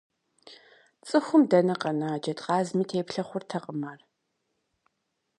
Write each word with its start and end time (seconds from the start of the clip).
ЦӀыхум 1.07 1.41
дэнэ 1.49 1.75
къэна, 1.81 2.11
джэдкъазми 2.21 2.83
теплъэ 2.89 3.23
хъуртэкъым 3.27 3.81
ар! 3.91 3.99